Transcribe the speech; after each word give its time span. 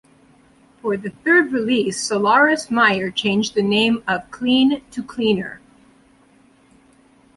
For 0.81 0.97
the 0.97 1.11
third 1.11 1.51
release, 1.51 2.01
"Solaris", 2.01 2.71
Myer 2.71 3.11
changed 3.11 3.53
the 3.53 3.61
name 3.61 4.01
of 4.07 4.31
Cleen 4.31 4.81
to 4.89 5.03
Cleaner. 5.03 5.61